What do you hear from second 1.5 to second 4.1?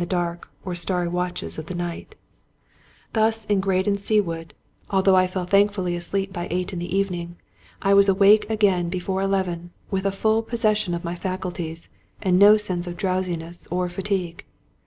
of the night. Thus in Graden IS8 Robert Louis Stevenson